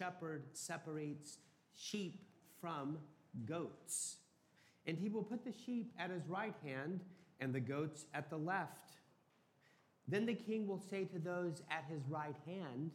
[0.00, 1.38] shepherd separates
[1.76, 2.22] sheep
[2.60, 2.98] from
[3.44, 4.16] goats.
[4.86, 7.00] And he will put the sheep at his right hand
[7.38, 8.92] and the goats at the left.
[10.08, 12.90] Then the king will say to those at his right hand,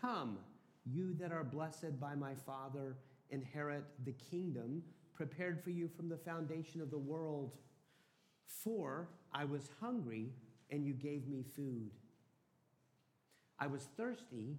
[0.00, 0.38] Come,
[0.84, 2.96] you that are blessed by my Father,
[3.30, 4.82] inherit the kingdom
[5.14, 7.52] prepared for you from the foundation of the world.
[8.46, 10.30] For I was hungry,
[10.70, 11.90] and you gave me food.
[13.58, 14.58] I was thirsty,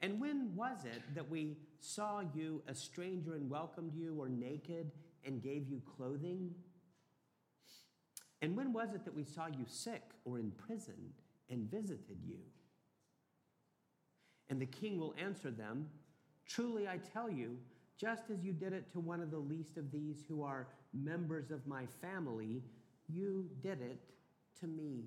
[0.00, 4.92] And when was it that we saw you a stranger and welcomed you, or naked
[5.24, 6.54] and gave you clothing?
[8.42, 11.12] And when was it that we saw you sick or in prison
[11.48, 12.38] and visited you?
[14.48, 15.88] And the king will answer them
[16.46, 17.56] Truly I tell you,
[17.98, 21.50] just as you did it to one of the least of these who are members
[21.50, 22.62] of my family,
[23.08, 24.00] you did it
[24.60, 25.06] to me.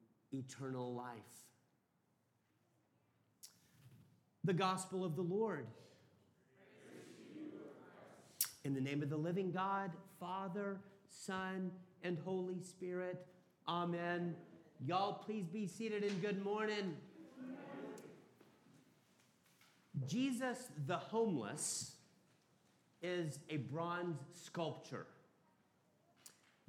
[0.33, 1.15] eternal life.
[4.43, 5.67] The gospel of the Lord.
[8.63, 11.71] In the name of the living God, Father, Son,
[12.03, 13.25] and Holy Spirit,
[13.67, 14.35] Amen.
[14.85, 16.97] Y'all, please be seated and good morning.
[20.07, 21.95] Jesus the homeless
[23.01, 25.05] is a bronze sculpture.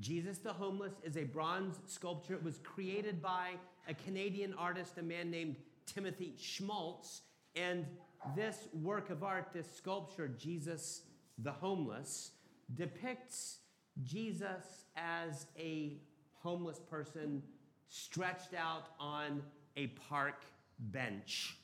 [0.03, 2.35] Jesus the Homeless is a bronze sculpture.
[2.35, 3.53] It was created by
[3.89, 5.55] a Canadian artist, a man named
[5.87, 7.23] Timothy Schmalz.
[7.55, 7.87] And
[8.35, 11.03] this work of art, this sculpture, Jesus
[11.39, 12.33] the Homeless,
[12.75, 13.59] depicts
[14.03, 15.99] Jesus as a
[16.33, 17.41] homeless person
[17.89, 19.41] stretched out on
[19.77, 20.43] a park
[20.81, 21.57] bench.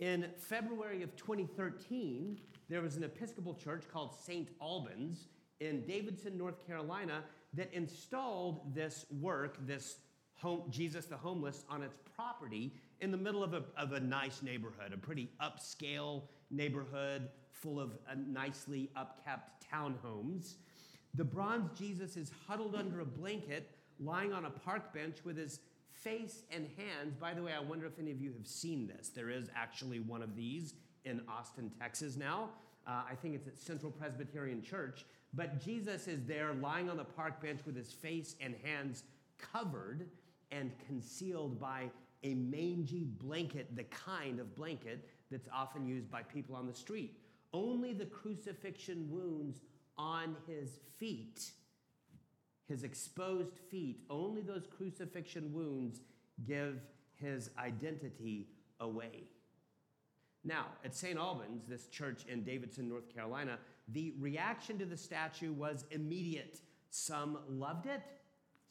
[0.00, 4.48] In February of 2013, there was an Episcopal church called St.
[4.60, 5.28] Albans
[5.60, 7.22] in Davidson, North Carolina,
[7.54, 9.98] that installed this work, this
[10.34, 14.42] home, Jesus the Homeless, on its property in the middle of a, of a nice
[14.42, 20.54] neighborhood, a pretty upscale neighborhood full of uh, nicely upkept townhomes.
[21.14, 25.60] The bronze Jesus is huddled under a blanket, lying on a park bench with his
[25.90, 27.16] face and hands.
[27.18, 29.08] By the way, I wonder if any of you have seen this.
[29.08, 30.74] There is actually one of these
[31.04, 32.50] in Austin, Texas now.
[32.86, 35.04] Uh, I think it's at Central Presbyterian Church.
[35.36, 39.04] But Jesus is there lying on the park bench with his face and hands
[39.38, 40.08] covered
[40.50, 41.90] and concealed by
[42.22, 47.18] a mangy blanket, the kind of blanket that's often used by people on the street.
[47.52, 49.60] Only the crucifixion wounds
[49.98, 51.50] on his feet,
[52.66, 56.00] his exposed feet, only those crucifixion wounds
[56.46, 56.80] give
[57.14, 58.48] his identity
[58.80, 59.24] away.
[60.46, 61.18] Now, at St.
[61.18, 63.58] Albans, this church in Davidson, North Carolina,
[63.88, 66.60] the reaction to the statue was immediate.
[66.90, 68.00] Some loved it,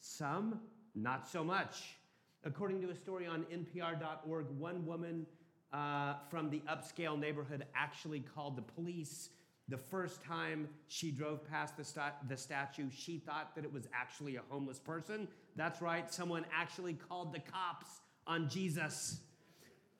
[0.00, 0.60] some
[0.94, 1.98] not so much.
[2.44, 5.26] According to a story on NPR.org, one woman
[5.70, 9.28] uh, from the upscale neighborhood actually called the police.
[9.68, 14.36] The first time she drove past the, the statue, she thought that it was actually
[14.36, 15.28] a homeless person.
[15.56, 19.18] That's right, someone actually called the cops on Jesus.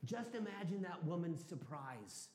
[0.07, 2.29] Just imagine that woman's surprise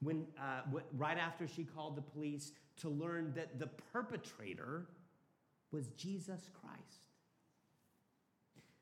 [0.00, 0.60] when, uh,
[0.96, 4.86] right after she called the police to learn that the perpetrator
[5.72, 7.00] was Jesus Christ.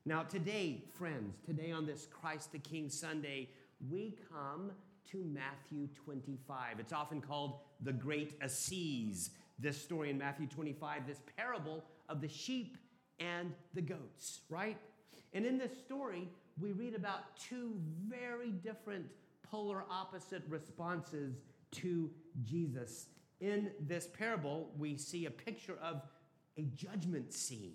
[0.05, 3.49] Now, today, friends, today on this Christ the King Sunday,
[3.91, 4.73] we come
[5.11, 6.79] to Matthew 25.
[6.79, 9.31] It's often called the Great Assize.
[9.59, 12.77] This story in Matthew 25, this parable of the sheep
[13.19, 14.77] and the goats, right?
[15.33, 16.29] And in this story,
[16.61, 17.73] we read about two
[18.09, 19.07] very different
[19.43, 21.43] polar opposite responses
[21.73, 22.11] to
[22.43, 23.07] Jesus.
[23.41, 26.03] In this parable, we see a picture of
[26.57, 27.75] a judgment scene,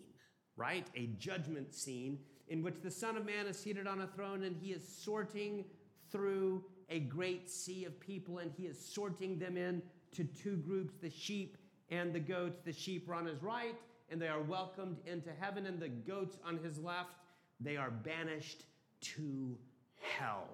[0.56, 0.88] right?
[0.96, 4.56] A judgment scene in which the Son of Man is seated on a throne and
[4.56, 5.66] he is sorting
[6.12, 9.81] through a great sea of people and he is sorting them in
[10.12, 11.58] to two groups the sheep
[11.92, 12.60] and the goats.
[12.64, 13.76] The sheep are on his right
[14.12, 17.12] and they are welcomed into heaven, and the goats on his left,
[17.60, 18.64] they are banished
[19.02, 19.58] to
[20.00, 20.48] hell.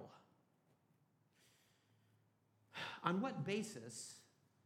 [3.04, 4.16] On what basis,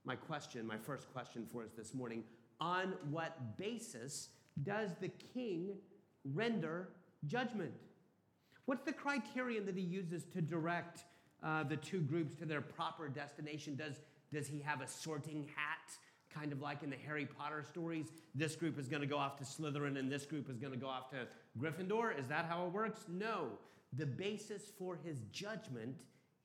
[0.06, 2.24] my question, my first question for us this morning,
[2.62, 4.30] on what basis
[4.64, 5.76] does the king
[6.34, 6.90] render
[7.26, 7.74] judgment?
[8.66, 11.04] What's the criterion that he uses to direct
[11.44, 13.76] uh, the two groups to their proper destination?
[13.76, 13.96] Does,
[14.32, 15.79] does he have a sorting hat,
[16.34, 18.08] kind of like in the Harry Potter stories?
[18.36, 20.80] This group is going to go off to Slytherin and this group is going to
[20.80, 21.28] go off to
[21.60, 22.18] Gryffindor?
[22.18, 23.06] Is that how it works?
[23.08, 23.50] No.
[23.94, 26.02] The basis for his judgment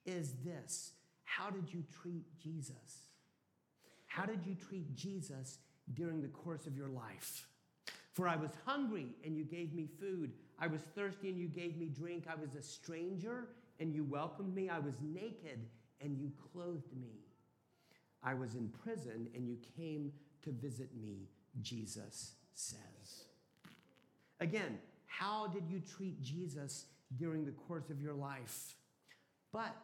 [0.07, 0.93] is this
[1.25, 3.09] How did you treat Jesus?
[4.07, 5.59] How did you treat Jesus
[5.93, 7.49] during the course of your life?
[8.13, 10.33] For I was hungry and you gave me food.
[10.59, 12.27] I was thirsty and you gave me drink.
[12.31, 13.49] I was a stranger
[13.81, 14.69] and you welcomed me.
[14.69, 15.67] I was naked
[16.01, 17.24] and you clothed me.
[18.25, 20.13] I was in prison and you came
[20.43, 21.29] to visit me,
[21.61, 23.25] Jesus says.
[24.41, 26.87] Again, how did you treat Jesus
[27.17, 28.75] during the course of your life?
[29.53, 29.77] But,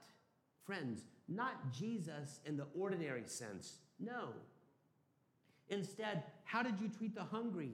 [0.64, 3.76] friends, not Jesus in the ordinary sense.
[4.00, 4.30] No.
[5.68, 7.72] Instead, how did you treat the hungry,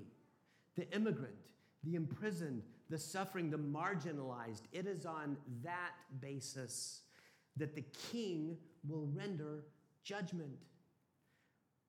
[0.76, 1.34] the immigrant,
[1.82, 4.62] the imprisoned, the suffering, the marginalized?
[4.72, 7.00] It is on that basis
[7.56, 9.64] that the king will render
[10.06, 10.62] judgment.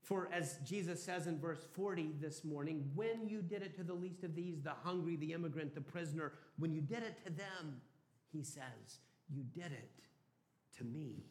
[0.02, 3.94] For as Jesus says in verse 40 this morning, when you did it to the
[3.94, 7.82] least of these, the hungry, the immigrant, the prisoner, when you did it to them,
[8.32, 9.00] he says,
[9.30, 10.02] you did it
[10.78, 11.26] to me.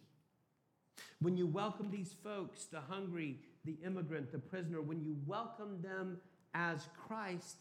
[1.20, 6.18] When you welcome these folks, the hungry, the immigrant, the prisoner, when you welcome them
[6.54, 7.56] as Christ,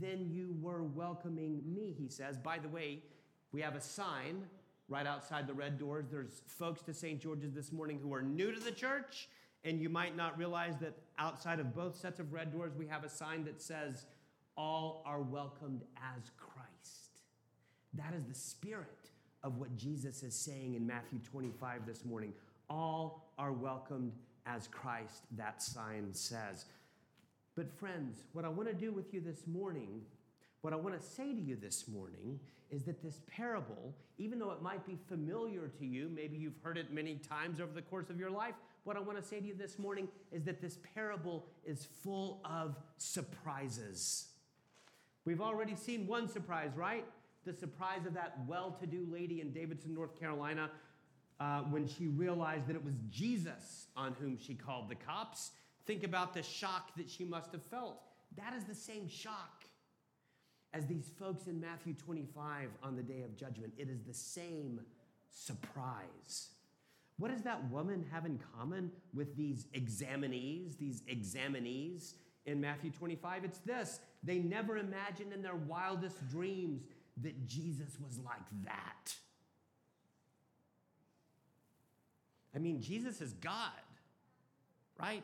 [0.00, 2.38] then you were welcoming me, he says.
[2.38, 3.02] By the way,
[3.50, 4.44] we have a sign
[4.92, 6.04] right outside the red doors.
[6.10, 7.18] There's folks to St.
[7.18, 9.30] George's this morning who are new to the church,
[9.64, 13.02] and you might not realize that outside of both sets of red doors, we have
[13.02, 14.04] a sign that says,
[14.54, 17.22] All are welcomed as Christ.
[17.94, 19.08] That is the spirit
[19.42, 22.34] of what Jesus is saying in Matthew 25 this morning.
[22.68, 24.12] All are welcomed
[24.44, 26.66] as Christ, that sign says.
[27.56, 30.02] But, friends, what I want to do with you this morning,
[30.62, 32.38] what I want to say to you this morning,
[32.70, 36.78] is that this parable, even though it might be familiar to you, maybe you've heard
[36.78, 38.54] it many times over the course of your life,
[38.84, 42.40] what I want to say to you this morning is that this parable is full
[42.44, 44.28] of surprises.
[45.24, 47.04] We've already seen one surprise, right?
[47.44, 50.70] The surprise of that well to do lady in Davidson, North Carolina,
[51.40, 55.50] uh, when she realized that it was Jesus on whom she called the cops.
[55.86, 58.00] Think about the shock that she must have felt.
[58.36, 59.61] That is the same shock
[60.74, 63.72] as these folks in Matthew 25 on the day of judgment.
[63.76, 64.80] It is the same
[65.30, 66.48] surprise.
[67.18, 72.14] What does that woman have in common with these examinees, these examinees
[72.46, 73.44] in Matthew 25?
[73.44, 76.82] It's this they never imagined in their wildest dreams
[77.22, 79.14] that Jesus was like that.
[82.54, 83.70] I mean, Jesus is God,
[84.98, 85.22] right?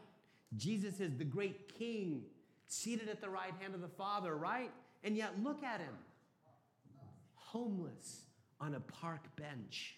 [0.57, 2.23] Jesus is the great king
[2.67, 4.71] seated at the right hand of the Father, right?
[5.03, 5.95] And yet, look at him
[7.35, 8.25] homeless
[8.61, 9.97] on a park bench,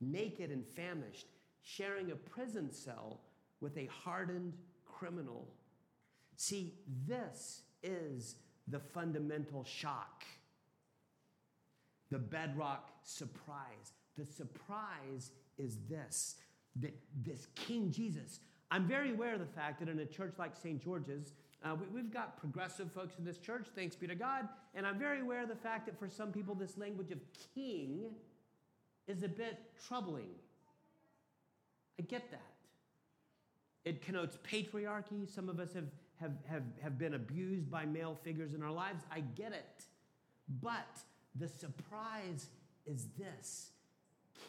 [0.00, 1.26] naked and famished,
[1.62, 3.20] sharing a prison cell
[3.60, 4.54] with a hardened
[4.84, 5.48] criminal.
[6.36, 6.74] See,
[7.06, 8.36] this is
[8.68, 10.24] the fundamental shock,
[12.10, 13.92] the bedrock surprise.
[14.16, 16.36] The surprise is this
[16.76, 16.94] that
[17.24, 20.82] this King Jesus, I'm very aware of the fact that in a church like St.
[20.82, 21.32] George's,
[21.64, 24.98] uh, we, have got progressive folks in this church, thanks be to God, and I'm
[24.98, 27.18] very aware of the fact that for some people, this language of
[27.54, 28.10] king
[29.08, 30.30] is a bit troubling.
[31.98, 32.42] I get that.
[33.84, 35.28] It connotes patriarchy.
[35.28, 35.88] Some of us have,
[36.20, 39.02] have, have, have been abused by male figures in our lives.
[39.10, 39.84] I get it.
[40.60, 40.86] But
[41.34, 42.48] the surprise
[42.86, 43.70] is this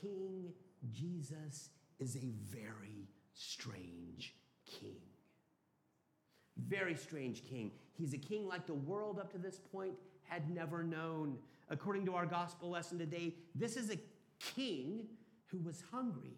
[0.02, 0.54] King
[0.92, 4.36] Jesus is a very strange
[4.66, 5.09] king.
[6.70, 7.72] Very strange king.
[7.98, 11.38] He's a king like the world up to this point had never known.
[11.70, 13.98] According to our gospel lesson today, this is a
[14.56, 15.08] king
[15.48, 16.38] who was hungry,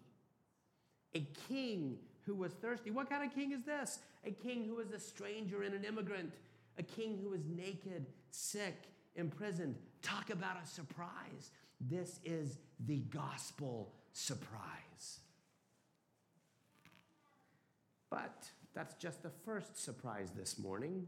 [1.14, 2.90] a king who was thirsty.
[2.90, 3.98] What kind of king is this?
[4.24, 6.32] A king who is a stranger and an immigrant,
[6.78, 8.84] a king who was naked, sick,
[9.16, 9.76] imprisoned.
[10.00, 11.50] Talk about a surprise.
[11.80, 15.20] This is the gospel surprise.
[18.10, 21.06] But that's just the first surprise this morning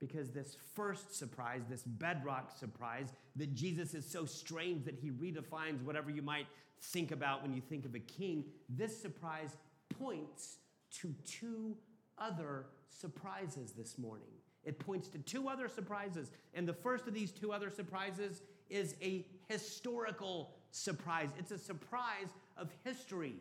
[0.00, 5.82] because this first surprise, this bedrock surprise, that Jesus is so strange that he redefines
[5.82, 6.46] whatever you might
[6.80, 9.56] think about when you think of a king, this surprise
[9.98, 10.58] points
[11.00, 11.76] to two
[12.18, 14.28] other surprises this morning.
[14.64, 16.30] It points to two other surprises.
[16.54, 21.28] And the first of these two other surprises is a historical surprise.
[21.38, 23.34] It's a surprise of history.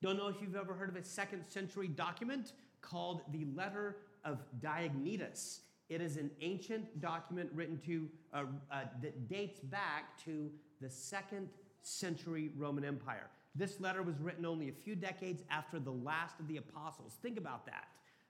[0.00, 4.38] Don't know if you've ever heard of a second century document called the Letter of
[4.60, 5.60] Diognetus.
[5.88, 10.50] It is an ancient document written to uh, uh, that dates back to
[10.80, 11.48] the second
[11.82, 13.28] century Roman Empire.
[13.54, 17.16] This letter was written only a few decades after the last of the apostles.
[17.20, 17.88] Think about that.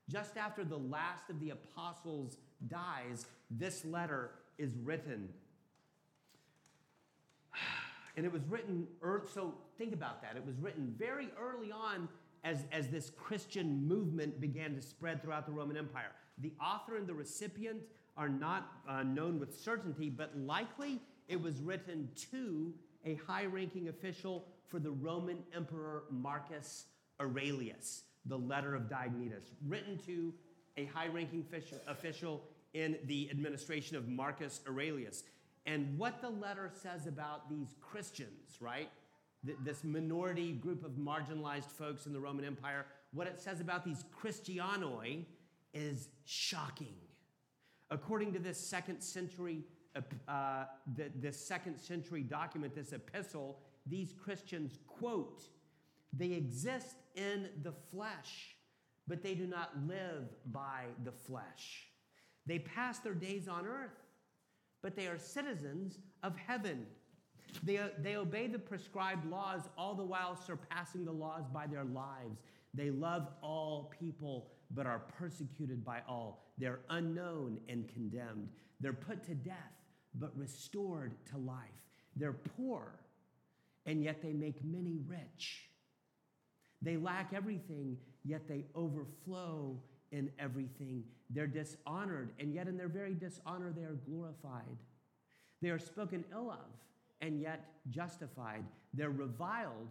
[0.08, 5.28] Just after the last of the apostles dies, this letter is written.
[8.18, 8.88] And it was written,
[9.32, 10.36] so think about that.
[10.36, 12.08] It was written very early on
[12.42, 16.10] as, as this Christian movement began to spread throughout the Roman Empire.
[16.38, 17.78] The author and the recipient
[18.16, 22.74] are not uh, known with certainty, but likely it was written to
[23.06, 26.86] a high ranking official for the Roman Emperor Marcus
[27.20, 30.34] Aurelius, the letter of Diognetus, written to
[30.76, 31.44] a high ranking
[31.86, 32.42] official
[32.74, 35.22] in the administration of Marcus Aurelius.
[35.68, 38.88] And what the letter says about these Christians, right?
[39.64, 44.04] this minority group of marginalized folks in the Roman Empire, what it says about these
[44.20, 45.24] Christianoi
[45.72, 46.96] is shocking.
[47.90, 49.62] According to this second century,
[50.26, 50.64] uh,
[50.96, 55.44] the, this second century document, this epistle, these Christians quote,
[56.12, 58.56] they exist in the flesh,
[59.06, 61.86] but they do not live by the flesh.
[62.44, 64.07] They pass their days on earth,
[64.82, 66.86] but they are citizens of heaven.
[67.62, 72.40] They, they obey the prescribed laws, all the while surpassing the laws by their lives.
[72.74, 76.44] They love all people, but are persecuted by all.
[76.58, 78.48] They're unknown and condemned.
[78.80, 79.56] They're put to death,
[80.14, 81.56] but restored to life.
[82.16, 82.98] They're poor,
[83.86, 85.70] and yet they make many rich.
[86.82, 89.80] They lack everything, yet they overflow
[90.12, 91.04] in everything.
[91.30, 94.78] They're dishonored, and yet in their very dishonor, they are glorified.
[95.60, 96.70] They are spoken ill of
[97.20, 98.64] and yet justified.
[98.94, 99.88] They're reviled,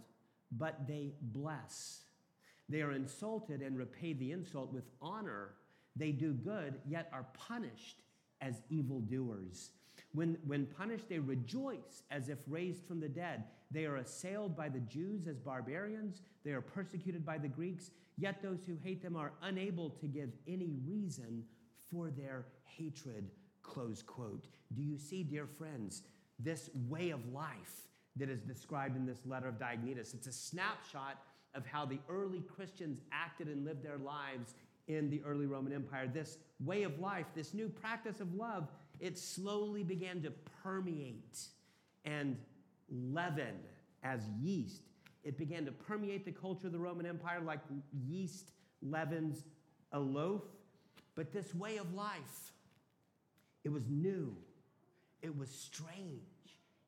[0.51, 2.01] but they bless.
[2.69, 5.51] They are insulted and repay the insult with honor.
[5.95, 8.01] They do good, yet are punished
[8.41, 9.71] as evildoers.
[10.13, 13.43] When, when punished, they rejoice as if raised from the dead.
[13.71, 16.21] They are assailed by the Jews as barbarians.
[16.45, 17.91] They are persecuted by the Greeks.
[18.17, 21.43] Yet those who hate them are unable to give any reason
[21.91, 23.29] for their hatred.
[23.62, 24.47] Close quote.
[24.74, 26.03] Do you see, dear friends,
[26.39, 27.88] this way of life
[28.19, 30.13] that is described in this letter of Diognetus.
[30.13, 31.21] It's a snapshot
[31.55, 34.55] of how the early Christians acted and lived their lives
[34.88, 36.07] in the early Roman Empire.
[36.07, 38.67] This way of life, this new practice of love,
[39.00, 40.31] it slowly began to
[40.63, 41.39] permeate
[42.05, 42.38] and
[42.89, 43.55] leaven
[44.03, 44.87] as yeast.
[45.27, 47.60] It began to permeate the culture of the Roman Empire like
[48.07, 49.43] yeast leavens
[49.91, 50.43] a loaf.
[51.15, 52.53] But this way of life,
[53.63, 54.36] it was new
[55.22, 56.22] it was strange.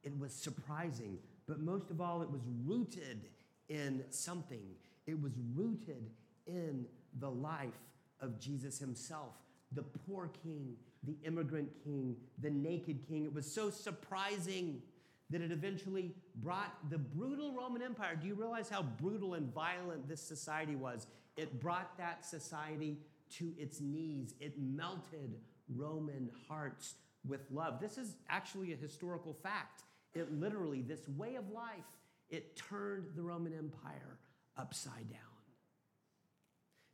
[0.04, 1.18] It was surprising.
[1.48, 3.30] But most of all, it was rooted
[3.70, 4.64] in something.
[5.08, 6.10] It was rooted
[6.48, 6.86] in
[7.20, 7.80] the life
[8.22, 9.34] of Jesus himself,
[9.72, 13.26] the poor king, the immigrant king, the naked king.
[13.26, 14.82] It was so surprising
[15.30, 18.16] that it eventually brought the brutal Roman Empire.
[18.16, 21.08] Do you realize how brutal and violent this society was?
[21.38, 22.98] It brought that society
[23.38, 24.34] to its knees.
[24.40, 25.40] It melted
[25.76, 26.96] Roman hearts
[27.28, 27.80] with love.
[27.80, 29.84] This is actually a historical fact.
[30.14, 31.86] It literally, this way of life,
[32.30, 34.18] it turned the Roman Empire
[34.58, 35.20] upside down.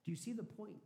[0.03, 0.81] Do you see the point?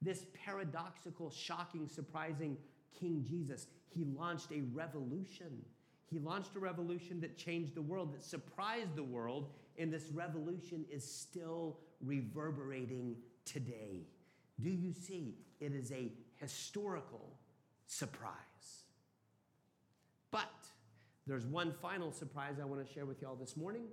[0.00, 2.56] This paradoxical, shocking, surprising
[2.98, 5.64] King Jesus, he launched a revolution.
[6.10, 10.84] He launched a revolution that changed the world, that surprised the world, and this revolution
[10.90, 14.06] is still reverberating today.
[14.60, 15.34] Do you see?
[15.60, 17.36] It is a historical
[17.86, 18.32] surprise.
[20.30, 20.48] But
[21.26, 23.84] there's one final surprise I want to share with y'all this morning.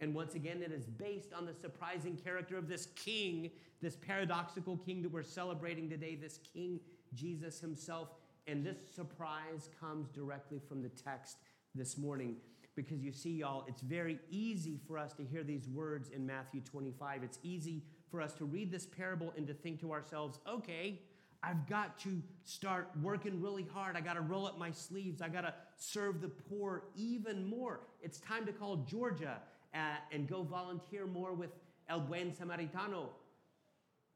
[0.00, 3.50] And once again, it is based on the surprising character of this king,
[3.80, 6.80] this paradoxical king that we're celebrating today, this King
[7.14, 8.08] Jesus himself.
[8.46, 11.36] And this surprise comes directly from the text
[11.74, 12.36] this morning.
[12.74, 16.60] Because you see, y'all, it's very easy for us to hear these words in Matthew
[16.62, 17.22] 25.
[17.22, 21.00] It's easy for us to read this parable and to think to ourselves, okay,
[21.42, 23.96] I've got to start working really hard.
[23.96, 25.20] I got to roll up my sleeves.
[25.20, 27.80] I got to serve the poor even more.
[28.00, 29.38] It's time to call Georgia
[29.74, 29.78] uh,
[30.12, 31.50] and go volunteer more with
[31.88, 33.08] El Buen Samaritano.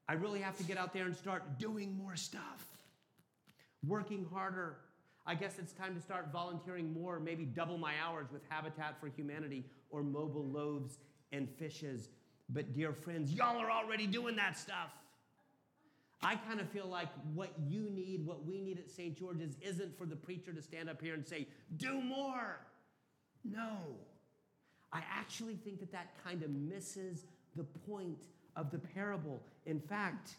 [0.09, 2.65] I really have to get out there and start doing more stuff,
[3.85, 4.77] working harder.
[5.27, 9.09] I guess it's time to start volunteering more, maybe double my hours with Habitat for
[9.09, 10.99] Humanity or Mobile Loaves
[11.33, 12.11] and Fishes.
[12.49, 14.93] But, dear friends, y'all are already doing that stuff.
[16.23, 19.19] I kind of feel like what you need, what we need at St.
[19.19, 22.61] George's, isn't for the preacher to stand up here and say, do more.
[23.45, 23.79] No.
[24.93, 27.25] I actually think that that kind of misses
[27.57, 29.43] the point of the parable.
[29.67, 30.37] In fact,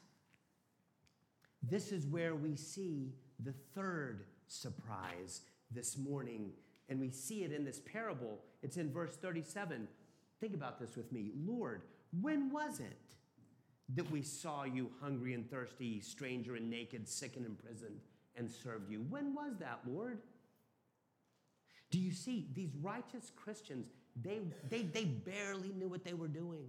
[1.61, 3.13] this is where we see
[3.43, 6.51] the third surprise this morning,
[6.89, 8.39] and we see it in this parable.
[8.63, 9.87] It's in verse 37.
[10.39, 11.31] Think about this with me.
[11.45, 11.81] Lord,
[12.21, 12.97] when was it
[13.95, 17.99] that we saw you hungry and thirsty, stranger and naked, sick and imprisoned,
[18.35, 19.05] and served you?
[19.09, 20.19] When was that, Lord?
[21.89, 23.87] Do you see these righteous Christians?
[24.21, 24.39] They,
[24.69, 26.65] they, they barely knew what they were doing.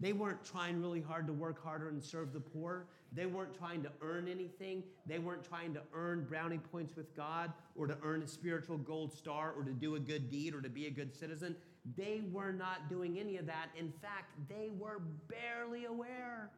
[0.00, 2.86] They weren't trying really hard to work harder and serve the poor.
[3.12, 4.82] They weren't trying to earn anything.
[5.06, 9.12] They weren't trying to earn brownie points with God or to earn a spiritual gold
[9.12, 11.54] star or to do a good deed or to be a good citizen.
[11.96, 13.68] They were not doing any of that.
[13.78, 16.50] In fact, they were barely aware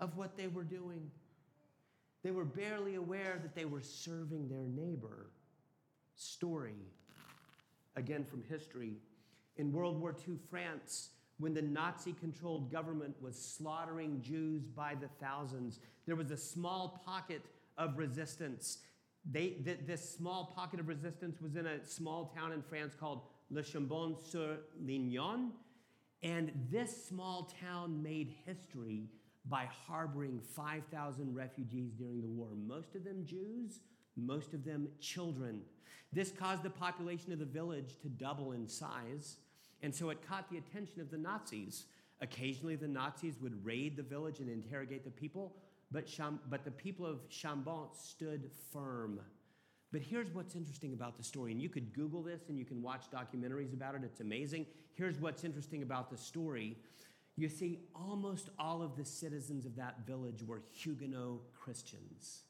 [0.00, 1.10] of what they were doing.
[2.22, 5.30] They were barely aware that they were serving their neighbor.
[6.16, 6.74] Story,
[7.96, 8.96] again from history.
[9.56, 15.08] In World War II France, when the Nazi controlled government was slaughtering Jews by the
[15.20, 17.42] thousands, there was a small pocket
[17.76, 18.78] of resistance.
[19.30, 23.22] They, th- this small pocket of resistance was in a small town in France called
[23.50, 25.50] Le Chambon sur Lignon.
[26.22, 29.08] And this small town made history
[29.48, 33.80] by harboring 5,000 refugees during the war, most of them Jews,
[34.16, 35.60] most of them children.
[36.12, 39.36] This caused the population of the village to double in size.
[39.82, 41.84] And so it caught the attention of the Nazis.
[42.20, 45.54] Occasionally, the Nazis would raid the village and interrogate the people,
[45.92, 49.20] but, Cham- but the people of Chambon stood firm.
[49.92, 52.82] But here's what's interesting about the story, and you could Google this and you can
[52.82, 54.02] watch documentaries about it.
[54.04, 54.66] It's amazing.
[54.94, 56.76] Here's what's interesting about the story.
[57.36, 62.42] You see, almost all of the citizens of that village were Huguenot Christians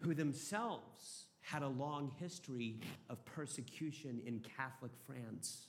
[0.00, 5.68] who themselves had a long history of persecution in Catholic France.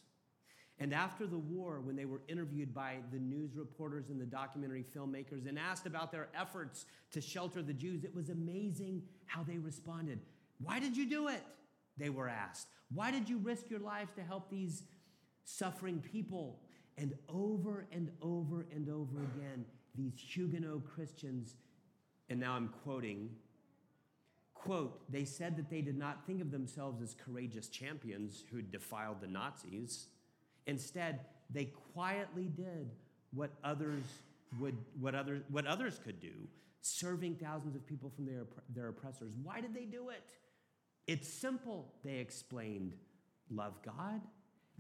[0.78, 4.84] And after the war, when they were interviewed by the news reporters and the documentary
[4.96, 9.58] filmmakers and asked about their efforts to shelter the Jews, it was amazing how they
[9.58, 10.20] responded.
[10.62, 11.44] Why did you do it?
[11.98, 12.68] They were asked.
[12.94, 14.84] Why did you risk your lives to help these
[15.46, 16.60] suffering people?
[16.98, 19.66] And over and over and over again,
[19.96, 21.56] these Huguenot Christians,
[22.30, 23.30] and now I'm quoting,
[24.60, 29.22] quote, they said that they did not think of themselves as courageous champions who defiled
[29.22, 30.08] the Nazis.
[30.68, 32.92] Instead, they quietly did
[33.34, 34.04] what others
[34.60, 36.34] would what others what others could do,
[36.82, 38.46] serving thousands of people from their,
[38.76, 39.32] their oppressors.
[39.44, 40.34] Why did they do it?
[41.08, 42.94] It's simple, they explained.
[43.50, 44.22] Love God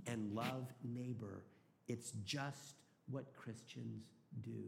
[0.07, 1.43] and love neighbor.
[1.87, 2.75] It's just
[3.09, 4.03] what Christians
[4.41, 4.65] do.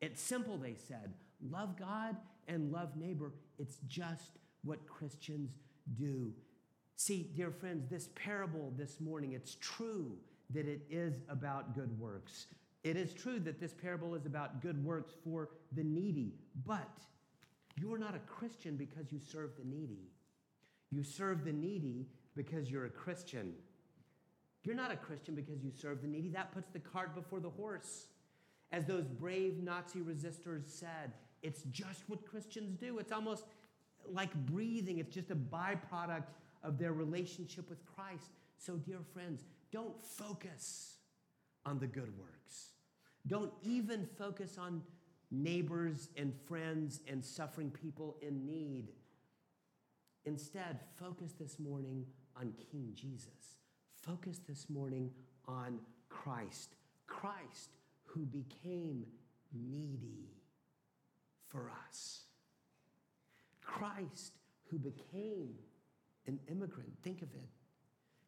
[0.00, 1.12] It's simple, they said.
[1.50, 2.16] Love God
[2.48, 3.32] and love neighbor.
[3.58, 5.50] It's just what Christians
[5.94, 6.32] do.
[6.96, 10.12] See, dear friends, this parable this morning, it's true
[10.50, 12.46] that it is about good works.
[12.84, 16.34] It is true that this parable is about good works for the needy,
[16.66, 16.98] but
[17.80, 20.10] you are not a Christian because you serve the needy.
[20.90, 23.54] You serve the needy because you're a Christian.
[24.64, 26.28] You're not a Christian because you serve the needy.
[26.28, 28.06] That puts the cart before the horse.
[28.70, 32.98] As those brave Nazi resistors said, it's just what Christians do.
[32.98, 33.44] It's almost
[34.08, 36.26] like breathing, it's just a byproduct
[36.62, 38.30] of their relationship with Christ.
[38.58, 40.98] So, dear friends, don't focus
[41.64, 42.70] on the good works.
[43.26, 44.82] Don't even focus on
[45.30, 48.88] neighbors and friends and suffering people in need.
[50.24, 52.04] Instead, focus this morning
[52.36, 53.56] on King Jesus.
[54.02, 55.10] Focus this morning
[55.46, 55.78] on
[56.08, 56.74] Christ.
[57.06, 57.70] Christ
[58.04, 59.06] who became
[59.52, 60.41] needy
[61.52, 62.20] for us.
[63.62, 64.32] Christ
[64.70, 65.50] who became
[66.26, 66.90] an immigrant.
[67.02, 67.48] Think of it.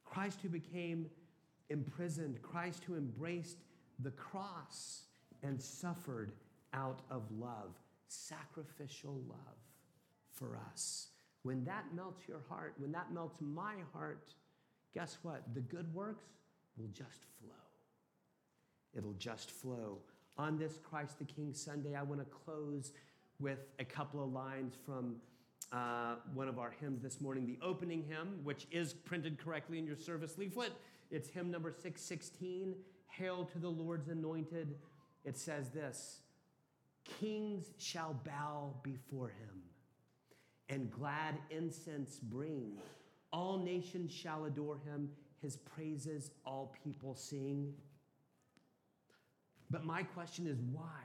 [0.05, 1.07] Christ who became
[1.71, 2.43] imprisoned.
[2.43, 3.59] Christ who embraced
[4.01, 5.05] the cross
[5.43, 6.33] and suffered
[6.73, 9.39] out of love, sacrificial love
[10.31, 11.09] for us.
[11.43, 14.35] When that melts your heart, when that melts my heart,
[14.95, 15.43] guess what?
[15.55, 16.25] The good works
[16.77, 17.55] will just flow.
[18.97, 19.99] It'll just flow.
[20.37, 22.93] on this Christ the King Sunday, I want to close
[23.41, 25.17] with a couple of lines from
[25.73, 29.87] uh, one of our hymns this morning, the opening hymn, which is printed correctly in
[29.87, 30.73] your service leaflet.
[31.11, 32.75] It's hymn number 616
[33.09, 34.75] Hail to the Lord's anointed.
[35.25, 36.21] It says this
[37.05, 39.63] Kings shall bow before him
[40.69, 42.73] and glad incense bring.
[43.33, 47.75] All nations shall adore him, his praises all people sing.
[49.71, 51.03] But my question is why?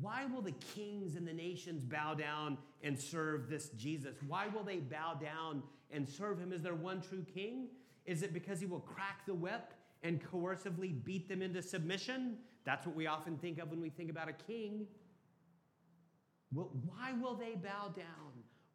[0.00, 4.16] Why will the kings and the nations bow down and serve this Jesus?
[4.26, 7.68] Why will they bow down and serve him as their one true king?
[8.04, 12.38] Is it because he will crack the whip and coercively beat them into submission?
[12.64, 14.86] That's what we often think of when we think about a king.
[16.52, 18.32] Well, why will they bow down?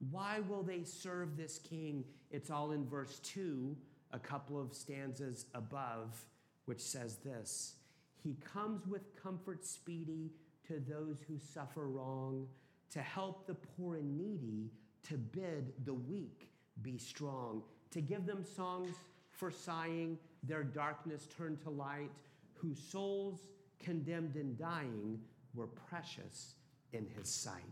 [0.09, 2.03] Why will they serve this king?
[2.31, 3.75] It's all in verse 2,
[4.11, 6.19] a couple of stanzas above,
[6.65, 7.75] which says this
[8.23, 10.31] He comes with comfort speedy
[10.71, 12.47] to those who suffer wrong,
[12.91, 14.71] to help the poor and needy,
[15.03, 16.49] to bid the weak
[16.81, 18.95] be strong, to give them songs
[19.31, 22.11] for sighing, their darkness turned to light,
[22.53, 23.47] whose souls
[23.79, 25.19] condemned and dying
[25.53, 26.55] were precious
[26.93, 27.63] in his sight.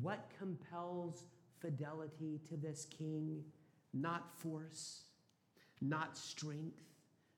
[0.00, 1.24] What compels
[1.60, 3.42] fidelity to this king?
[3.92, 5.02] Not force,
[5.80, 6.82] not strength,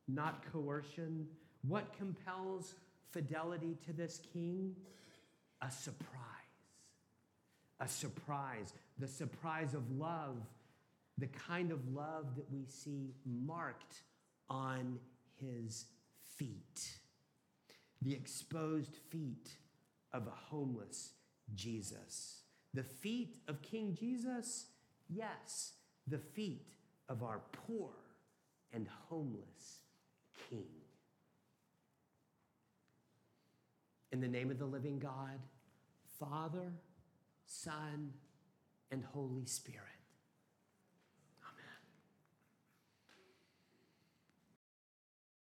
[0.06, 1.26] not coercion.
[1.66, 2.74] What compels
[3.12, 4.75] fidelity to this king?
[5.62, 6.20] A surprise.
[7.81, 8.73] A surprise.
[8.99, 10.37] The surprise of love,
[11.18, 14.03] the kind of love that we see marked
[14.49, 14.99] on
[15.40, 15.87] his
[16.37, 16.99] feet.
[18.03, 19.51] The exposed feet
[20.12, 21.12] of a homeless
[21.55, 22.42] Jesus.
[22.75, 24.66] The feet of King Jesus?
[25.09, 25.73] Yes,
[26.07, 26.68] the feet
[27.09, 27.90] of our poor
[28.73, 29.81] and homeless
[30.49, 30.79] King.
[34.12, 35.38] In the name of the living God,
[36.18, 36.73] Father,
[37.46, 38.12] Son,
[38.90, 39.99] and Holy Spirit.